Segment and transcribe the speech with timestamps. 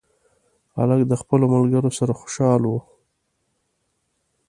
[0.77, 2.75] هلک د خپلو ملګرو سره خوشحاله و.